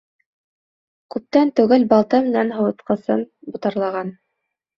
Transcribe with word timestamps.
Күптән 1.15 1.51
түгел 1.59 1.85
балта 1.91 2.23
менән 2.29 2.51
һыуытҡысын 2.57 3.23
ботарлаған. 3.59 4.13